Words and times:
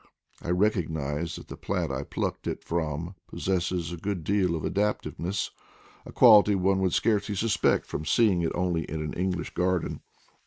I 0.41 0.49
recognize 0.49 1.35
that 1.35 1.47
the 1.47 1.55
plant 1.55 1.91
I 1.91 2.01
plucked 2.01 2.47
it 2.47 2.63
from 2.63 3.13
possesses 3.27 3.91
a 3.91 3.97
good 3.97 4.23
deal 4.23 4.55
of 4.55 4.65
adaptiveness, 4.65 5.51
a 6.07 6.11
quality 6.11 6.55
one 6.55 6.79
would 6.79 6.93
scarcely 6.95 7.35
suspect 7.35 7.85
from 7.85 8.05
seeing 8.05 8.41
it 8.41 8.51
only 8.55 8.85
in 8.85 8.99
an 9.03 9.13
English 9.13 9.53
garden. 9.53 10.01